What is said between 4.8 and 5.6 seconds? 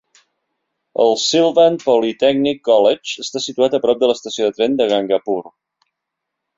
de Gangapur.